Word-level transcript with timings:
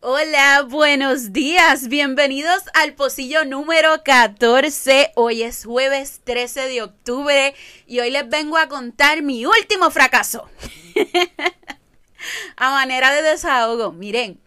Hola, 0.00 0.62
buenos 0.66 1.34
días, 1.34 1.88
bienvenidos 1.88 2.62
al 2.72 2.94
pocillo 2.94 3.44
número 3.44 4.02
14. 4.04 5.12
Hoy 5.16 5.42
es 5.42 5.66
jueves 5.66 6.22
13 6.24 6.68
de 6.68 6.82
octubre 6.82 7.54
y 7.86 8.00
hoy 8.00 8.10
les 8.10 8.26
vengo 8.28 8.56
a 8.56 8.68
contar 8.68 9.22
mi 9.22 9.44
último 9.44 9.90
fracaso. 9.90 10.48
a 12.56 12.70
manera 12.70 13.12
de 13.12 13.22
desahogo, 13.22 13.92
miren, 13.92 14.40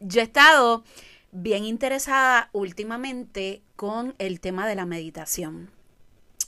yo 0.00 0.20
he 0.20 0.24
estado 0.24 0.82
bien 1.30 1.64
interesada 1.64 2.48
últimamente 2.52 3.62
con 3.76 4.16
el 4.18 4.40
tema 4.40 4.66
de 4.66 4.74
la 4.74 4.86
meditación. 4.86 5.73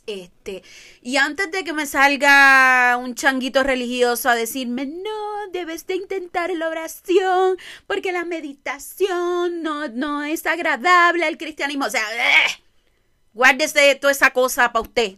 Este, 0.07 0.63
y 1.03 1.17
antes 1.17 1.51
de 1.51 1.65
que 1.65 1.73
me 1.73 1.85
salga 1.85 2.97
un 2.97 3.17
changuito 3.17 3.65
religioso 3.65 4.29
a 4.29 4.37
decirme, 4.37 4.87
no, 4.87 5.49
debes 5.53 5.87
de 5.87 5.97
intentar 5.97 6.51
la 6.51 6.69
oración, 6.69 7.57
porque 7.89 8.13
la 8.13 8.25
meditación 8.25 9.63
no, 9.63 9.89
no 9.89 10.23
es 10.23 10.47
agradable 10.47 11.25
al 11.25 11.37
cristianismo. 11.37 11.87
O 11.87 11.91
sea, 11.91 12.03
¡eh! 12.15 12.63
guárdese 13.35 13.97
toda 13.97 14.13
esa 14.13 14.31
cosa 14.31 14.73
para 14.73 14.83
usted. 14.83 15.17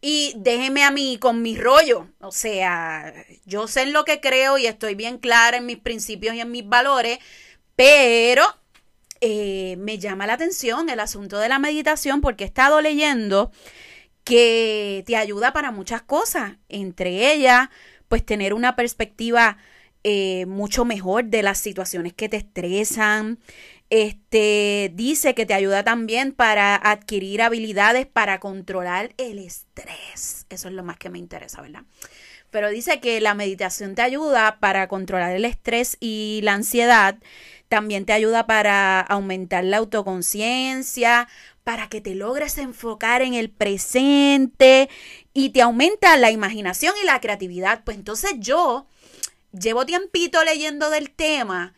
Y 0.00 0.34
déjeme 0.36 0.84
a 0.84 0.90
mí 0.90 1.18
con 1.18 1.42
mi 1.42 1.56
rollo. 1.56 2.08
O 2.20 2.30
sea, 2.30 3.12
yo 3.44 3.66
sé 3.66 3.82
en 3.82 3.92
lo 3.92 4.04
que 4.04 4.20
creo 4.20 4.56
y 4.56 4.66
estoy 4.66 4.94
bien 4.94 5.18
clara 5.18 5.56
en 5.56 5.66
mis 5.66 5.78
principios 5.78 6.34
y 6.36 6.40
en 6.40 6.50
mis 6.50 6.68
valores, 6.68 7.18
pero 7.74 8.44
eh, 9.20 9.76
me 9.78 9.98
llama 9.98 10.26
la 10.26 10.34
atención 10.34 10.90
el 10.90 11.00
asunto 11.00 11.38
de 11.38 11.48
la 11.48 11.58
meditación 11.58 12.20
porque 12.20 12.44
he 12.44 12.46
estado 12.46 12.80
leyendo 12.80 13.50
que 14.26 15.04
te 15.06 15.14
ayuda 15.14 15.52
para 15.52 15.70
muchas 15.70 16.02
cosas, 16.02 16.56
entre 16.68 17.32
ellas, 17.32 17.68
pues 18.08 18.26
tener 18.26 18.54
una 18.54 18.74
perspectiva 18.74 19.56
eh, 20.02 20.46
mucho 20.46 20.84
mejor 20.84 21.26
de 21.26 21.44
las 21.44 21.58
situaciones 21.58 22.12
que 22.12 22.28
te 22.28 22.36
estresan. 22.36 23.38
Este 23.88 24.90
dice 24.94 25.36
que 25.36 25.46
te 25.46 25.54
ayuda 25.54 25.84
también 25.84 26.32
para 26.32 26.74
adquirir 26.74 27.40
habilidades 27.40 28.06
para 28.06 28.40
controlar 28.40 29.14
el 29.16 29.38
estrés. 29.38 30.46
Eso 30.50 30.66
es 30.66 30.74
lo 30.74 30.82
más 30.82 30.96
que 30.96 31.08
me 31.08 31.18
interesa, 31.18 31.62
¿verdad? 31.62 31.84
Pero 32.50 32.68
dice 32.70 32.98
que 32.98 33.20
la 33.20 33.34
meditación 33.34 33.94
te 33.94 34.02
ayuda 34.02 34.58
para 34.58 34.88
controlar 34.88 35.36
el 35.36 35.44
estrés 35.44 35.98
y 36.00 36.40
la 36.42 36.54
ansiedad. 36.54 37.16
También 37.68 38.06
te 38.06 38.12
ayuda 38.12 38.46
para 38.46 39.00
aumentar 39.00 39.62
la 39.62 39.76
autoconciencia, 39.76 41.28
para 41.66 41.88
que 41.88 42.00
te 42.00 42.14
logres 42.14 42.58
enfocar 42.58 43.22
en 43.22 43.34
el 43.34 43.50
presente 43.50 44.88
y 45.34 45.50
te 45.50 45.62
aumenta 45.62 46.16
la 46.16 46.30
imaginación 46.30 46.94
y 47.02 47.04
la 47.04 47.20
creatividad. 47.20 47.82
Pues 47.82 47.96
entonces 47.96 48.34
yo 48.38 48.86
llevo 49.50 49.84
tiempito 49.84 50.44
leyendo 50.44 50.90
del 50.90 51.10
tema 51.10 51.74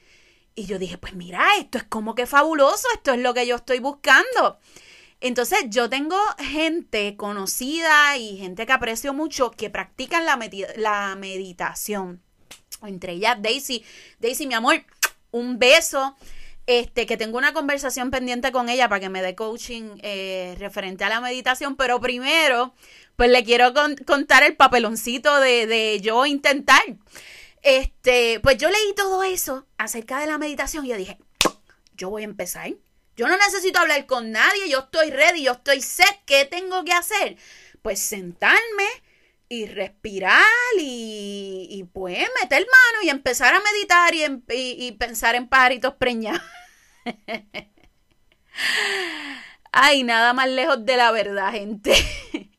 y 0.54 0.66
yo 0.66 0.78
dije, 0.78 0.98
pues 0.98 1.14
mira, 1.14 1.42
esto 1.58 1.78
es 1.78 1.84
como 1.84 2.14
que 2.14 2.26
fabuloso, 2.26 2.86
esto 2.96 3.14
es 3.14 3.20
lo 3.20 3.32
que 3.32 3.46
yo 3.46 3.56
estoy 3.56 3.78
buscando. 3.78 4.58
Entonces 5.22 5.60
yo 5.70 5.88
tengo 5.88 6.18
gente 6.38 7.16
conocida 7.16 8.14
y 8.18 8.36
gente 8.36 8.66
que 8.66 8.72
aprecio 8.72 9.14
mucho 9.14 9.52
que 9.52 9.70
practican 9.70 10.26
la, 10.26 10.38
la 10.76 11.16
meditación. 11.16 12.20
Entre 12.82 13.14
ellas 13.14 13.38
Daisy. 13.40 13.82
Daisy, 14.18 14.46
mi 14.46 14.52
amor, 14.52 14.84
un 15.30 15.58
beso 15.58 16.14
este, 16.68 17.06
que 17.06 17.16
tengo 17.16 17.38
una 17.38 17.54
conversación 17.54 18.10
pendiente 18.10 18.52
con 18.52 18.68
ella 18.68 18.90
para 18.90 19.00
que 19.00 19.08
me 19.08 19.22
dé 19.22 19.34
coaching 19.34 19.98
eh, 20.02 20.54
referente 20.58 21.02
a 21.02 21.08
la 21.08 21.22
meditación, 21.22 21.76
pero 21.76 21.98
primero, 21.98 22.74
pues 23.16 23.30
le 23.30 23.42
quiero 23.42 23.72
contar 24.06 24.42
el 24.42 24.54
papeloncito 24.54 25.40
de, 25.40 25.66
de, 25.66 25.98
yo 26.02 26.26
intentar. 26.26 26.82
Este, 27.62 28.38
pues 28.40 28.58
yo 28.58 28.68
leí 28.68 28.94
todo 28.94 29.22
eso 29.22 29.66
acerca 29.78 30.20
de 30.20 30.26
la 30.26 30.36
meditación 30.36 30.84
y 30.84 30.90
yo 30.90 30.98
dije, 30.98 31.16
yo 31.94 32.10
voy 32.10 32.20
a 32.20 32.26
empezar. 32.26 32.70
Yo 33.16 33.28
no 33.28 33.38
necesito 33.38 33.78
hablar 33.78 34.04
con 34.04 34.30
nadie, 34.30 34.68
yo 34.68 34.80
estoy 34.80 35.08
ready, 35.10 35.44
yo 35.44 35.52
estoy 35.52 35.80
set, 35.80 36.20
¿qué 36.26 36.44
tengo 36.44 36.84
que 36.84 36.92
hacer? 36.92 37.38
Pues 37.80 37.98
sentarme 37.98 38.84
y 39.48 39.64
respirar 39.64 40.44
y, 40.78 41.82
pues 41.94 42.28
meter 42.42 42.60
mano 42.60 43.04
y 43.04 43.08
empezar 43.08 43.54
a 43.54 43.60
meditar 43.60 44.14
y, 44.14 44.24
y, 44.54 44.86
y 44.86 44.92
pensar 44.92 45.34
en 45.34 45.48
pajaritos 45.48 45.94
preñados. 45.94 46.42
Ay, 49.72 50.02
nada 50.02 50.32
más 50.32 50.48
lejos 50.48 50.84
de 50.84 50.96
la 50.96 51.12
verdad, 51.12 51.52
gente. 51.52 51.94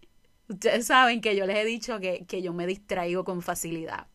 Ustedes 0.47 0.87
saben 0.87 1.21
que 1.21 1.35
yo 1.35 1.45
les 1.45 1.57
he 1.57 1.65
dicho 1.65 1.99
que, 1.99 2.41
yo 2.41 2.53
me 2.53 2.65
distraigo 2.65 3.23
con 3.23 3.41
facilidad. 3.41 4.07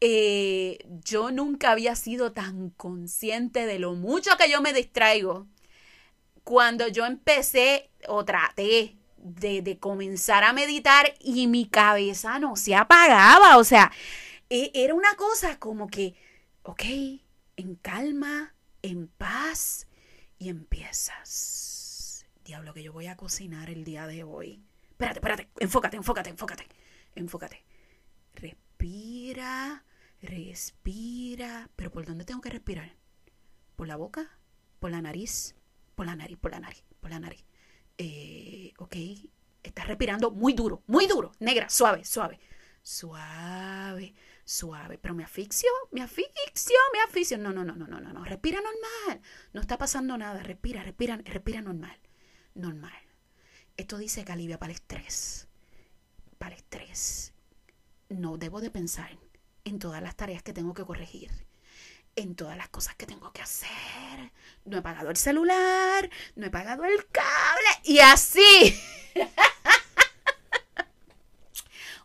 Eh, 0.00 0.78
yo 1.04 1.30
nunca 1.30 1.70
había 1.70 1.94
sido 1.94 2.32
tan 2.32 2.70
consciente 2.70 3.66
de 3.66 3.78
lo 3.78 3.94
mucho 3.94 4.36
que 4.36 4.50
yo 4.50 4.60
me 4.60 4.72
distraigo. 4.72 5.46
Cuando 6.44 6.88
yo 6.88 7.06
empecé 7.06 7.90
o 8.08 8.24
traté 8.24 8.96
de, 9.16 9.62
de 9.62 9.78
comenzar 9.78 10.44
a 10.44 10.52
meditar 10.52 11.14
y 11.20 11.46
mi 11.46 11.66
cabeza 11.66 12.38
no 12.38 12.56
se 12.56 12.74
apagaba. 12.74 13.58
O 13.58 13.64
sea, 13.64 13.92
e, 14.50 14.70
era 14.74 14.94
una 14.94 15.14
cosa 15.16 15.58
como 15.58 15.88
que, 15.88 16.14
ok, 16.62 16.82
en 17.56 17.76
calma, 17.76 18.54
en 18.82 19.08
paz 19.08 19.86
y 20.38 20.48
empiezas. 20.48 22.26
Diablo, 22.44 22.74
que 22.74 22.82
yo 22.82 22.92
voy 22.92 23.06
a 23.06 23.16
cocinar 23.16 23.70
el 23.70 23.84
día 23.84 24.06
de 24.06 24.24
hoy. 24.24 24.64
Espérate, 24.90 25.18
espérate, 25.20 25.48
enfócate, 25.60 25.96
enfócate, 25.96 26.30
enfócate, 26.30 26.66
enfócate. 27.14 27.64
Respira, 28.34 29.84
respira. 30.20 31.70
¿Pero 31.76 31.90
por 31.90 32.04
dónde 32.04 32.24
tengo 32.24 32.40
que 32.40 32.50
respirar? 32.50 32.96
¿Por 33.76 33.88
la 33.88 33.96
boca? 33.96 34.38
¿Por 34.80 34.90
la 34.90 35.02
nariz? 35.02 35.54
Por 35.94 36.06
la 36.06 36.16
nariz, 36.16 36.38
por 36.38 36.50
la 36.50 36.60
nariz, 36.60 36.84
por 37.00 37.10
la 37.10 37.20
nariz. 37.20 37.44
Eh, 37.98 38.72
ok, 38.78 38.96
estás 39.62 39.86
respirando 39.86 40.30
muy 40.30 40.54
duro, 40.54 40.82
muy 40.86 41.06
duro, 41.06 41.32
negra, 41.38 41.68
suave, 41.68 42.04
suave, 42.04 42.40
suave 42.82 44.14
suave, 44.52 44.98
pero 44.98 45.14
me 45.14 45.24
asfixio, 45.24 45.70
me 45.90 46.02
asfixio, 46.02 46.76
me 46.92 47.00
asfixio. 47.00 47.38
No, 47.38 47.52
no, 47.52 47.64
no, 47.64 47.74
no, 47.74 47.86
no, 47.86 48.00
no, 48.00 48.12
no, 48.12 48.24
respira 48.24 48.60
normal. 48.60 49.22
No 49.52 49.60
está 49.60 49.78
pasando 49.78 50.16
nada, 50.18 50.42
respira, 50.42 50.82
respira, 50.82 51.16
respira 51.24 51.62
normal. 51.62 51.98
Normal. 52.54 52.92
Esto 53.76 53.96
dice 53.96 54.24
que 54.24 54.58
para 54.58 54.72
el 54.72 54.76
estrés. 54.76 55.48
Para 56.38 56.54
el 56.54 56.60
estrés. 56.60 57.32
No 58.10 58.36
debo 58.36 58.60
de 58.60 58.70
pensar 58.70 59.18
en 59.64 59.78
todas 59.78 60.02
las 60.02 60.16
tareas 60.16 60.42
que 60.42 60.52
tengo 60.52 60.74
que 60.74 60.84
corregir, 60.84 61.30
en 62.14 62.34
todas 62.34 62.56
las 62.56 62.68
cosas 62.68 62.94
que 62.96 63.06
tengo 63.06 63.32
que 63.32 63.40
hacer. 63.40 64.32
No 64.66 64.76
he 64.76 64.82
pagado 64.82 65.08
el 65.08 65.16
celular, 65.16 66.10
no 66.36 66.46
he 66.46 66.50
pagado 66.50 66.84
el 66.84 67.06
cable 67.08 67.68
y 67.84 68.00
así. 68.00 68.78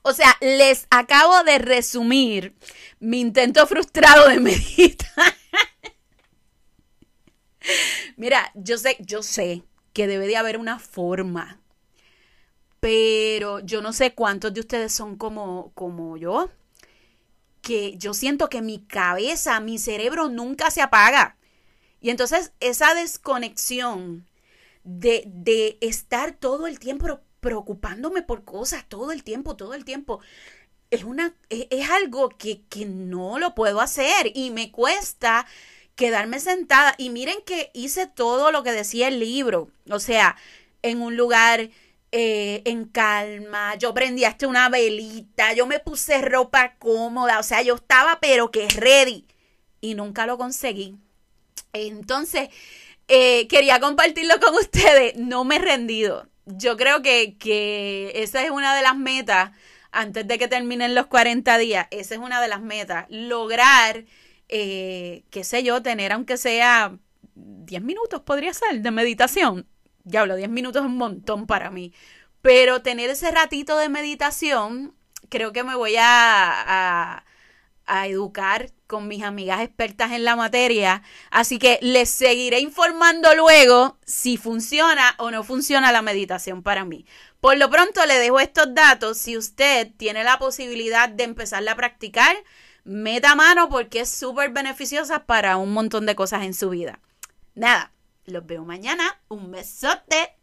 O 0.07 0.13
sea, 0.13 0.37
les 0.39 0.87
acabo 0.89 1.43
de 1.43 1.57
resumir 1.57 2.55
mi 3.01 3.19
intento 3.19 3.67
frustrado 3.67 4.29
de 4.29 4.39
meditar. 4.39 5.09
Mira, 8.15 8.49
yo 8.55 8.77
sé, 8.77 8.95
yo 9.01 9.21
sé 9.21 9.63
que 9.91 10.07
debe 10.07 10.27
de 10.27 10.37
haber 10.37 10.59
una 10.59 10.79
forma, 10.79 11.59
pero 12.79 13.59
yo 13.59 13.81
no 13.81 13.91
sé 13.91 14.13
cuántos 14.13 14.53
de 14.53 14.61
ustedes 14.61 14.93
son 14.93 15.17
como, 15.17 15.73
como 15.73 16.15
yo, 16.15 16.49
que 17.61 17.97
yo 17.97 18.13
siento 18.13 18.47
que 18.47 18.61
mi 18.61 18.79
cabeza, 18.79 19.59
mi 19.59 19.77
cerebro 19.77 20.29
nunca 20.29 20.71
se 20.71 20.81
apaga. 20.81 21.35
Y 21.99 22.11
entonces 22.11 22.53
esa 22.61 22.95
desconexión 22.95 24.25
de, 24.85 25.23
de 25.25 25.77
estar 25.81 26.31
todo 26.31 26.65
el 26.65 26.79
tiempo 26.79 27.19
preocupándome 27.47 28.23
por 28.23 28.43
cosas 28.43 28.83
todo 28.89 29.13
el 29.13 29.23
tiempo, 29.23 29.55
todo 29.55 29.73
el 29.73 29.85
tiempo. 29.85 30.19
Es, 30.91 31.05
una, 31.05 31.33
es, 31.49 31.89
algo 31.89 32.27
que, 32.27 32.59
que 32.69 32.85
no 32.85 33.39
lo 33.39 33.55
puedo 33.55 33.79
hacer 33.79 34.33
y 34.35 34.51
me 34.51 34.69
cuesta 34.69 35.47
quedarme 35.95 36.41
sentada. 36.41 36.93
Y 36.97 37.09
miren 37.09 37.37
que 37.45 37.71
hice 37.73 38.05
todo 38.05 38.51
lo 38.51 38.63
que 38.63 38.73
decía 38.73 39.07
el 39.07 39.21
libro. 39.21 39.69
O 39.89 40.01
sea, 40.01 40.35
en 40.81 41.01
un 41.01 41.15
lugar 41.15 41.69
eh, 42.11 42.63
en 42.65 42.83
calma, 42.83 43.75
yo 43.75 43.93
prendí 43.93 44.25
hasta 44.25 44.45
una 44.45 44.67
velita, 44.67 45.53
yo 45.53 45.67
me 45.67 45.79
puse 45.79 46.21
ropa 46.21 46.75
cómoda, 46.79 47.39
o 47.39 47.43
sea, 47.43 47.61
yo 47.61 47.75
estaba 47.75 48.19
pero 48.19 48.51
que 48.51 48.67
ready 48.67 49.25
y 49.79 49.95
nunca 49.95 50.25
lo 50.25 50.37
conseguí. 50.37 50.97
Entonces, 51.71 52.49
eh, 53.07 53.47
quería 53.47 53.79
compartirlo 53.79 54.37
con 54.41 54.53
ustedes, 54.55 55.15
no 55.15 55.45
me 55.45 55.55
he 55.55 55.59
rendido 55.59 56.27
yo 56.47 56.77
creo 56.77 57.01
que, 57.01 58.11
esa 58.15 58.43
es 58.43 58.51
una 58.51 58.75
de 58.75 58.81
las 58.81 58.97
metas 58.97 59.51
antes 59.91 60.27
de 60.27 60.37
que 60.37 60.47
terminen 60.47 60.95
los 60.95 61.07
40 61.07 61.57
días. 61.57 61.87
Esa 61.91 62.15
es 62.15 62.21
una 62.21 62.41
de 62.41 62.47
las 62.47 62.61
metas. 62.61 63.05
Lograr, 63.09 64.05
eh, 64.49 65.23
qué 65.29 65.43
sé 65.43 65.63
yo, 65.63 65.81
tener 65.81 66.13
aunque 66.13 66.37
sea 66.37 66.97
10 67.35 67.81
minutos, 67.83 68.21
podría 68.21 68.53
ser, 68.53 68.81
de 68.81 68.91
meditación. 68.91 69.67
ya 70.05 70.21
hablo, 70.21 70.35
10 70.35 70.49
minutos 70.49 70.81
es 70.83 70.87
un 70.87 70.97
montón 70.97 71.47
para 71.47 71.69
mí. 71.69 71.93
Pero 72.41 72.81
tener 72.81 73.09
ese 73.09 73.31
ratito 73.31 73.77
de 73.77 73.89
meditación, 73.89 74.95
creo 75.29 75.51
que 75.53 75.63
me 75.63 75.75
voy 75.75 75.95
a, 75.99 77.25
a, 77.87 78.07
educar 78.07 78.71
con 78.85 79.07
mis 79.07 79.23
amigas 79.23 79.61
expertas 79.61 80.11
en 80.11 80.23
la 80.23 80.35
materia. 80.35 81.03
Así 81.31 81.59
que 81.59 81.79
les 81.81 82.09
seguiré 82.09 82.59
informando 82.59 83.33
luego 83.35 83.97
si 84.05 84.37
funciona 84.37 85.15
o 85.17 85.31
no 85.31 85.43
funciona 85.43 85.91
la 85.91 86.01
meditación 86.01 86.63
para 86.63 86.85
mí. 86.85 87.05
Por 87.39 87.57
lo 87.57 87.69
pronto 87.69 88.05
le 88.05 88.19
dejo 88.19 88.39
estos 88.39 88.73
datos. 88.73 89.17
Si 89.17 89.37
usted 89.37 89.91
tiene 89.97 90.23
la 90.23 90.39
posibilidad 90.39 91.09
de 91.09 91.23
empezarla 91.23 91.73
a 91.73 91.75
practicar, 91.75 92.35
meta 92.83 93.35
mano 93.35 93.69
porque 93.69 94.01
es 94.01 94.09
súper 94.09 94.51
beneficiosa 94.51 95.25
para 95.25 95.57
un 95.57 95.73
montón 95.73 96.05
de 96.05 96.15
cosas 96.15 96.43
en 96.43 96.53
su 96.53 96.69
vida. 96.69 96.99
Nada, 97.55 97.91
los 98.25 98.45
veo 98.45 98.63
mañana. 98.63 99.19
Un 99.27 99.51
besote. 99.51 100.36